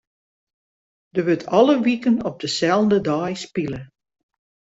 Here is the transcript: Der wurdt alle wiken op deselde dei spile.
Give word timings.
Der 1.15 1.25
wurdt 1.27 1.47
alle 1.57 1.75
wiken 1.87 2.17
op 2.29 2.35
deselde 2.41 2.97
dei 3.09 3.31
spile. 3.43 3.81